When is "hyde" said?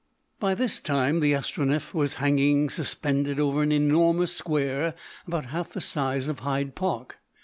6.39-6.73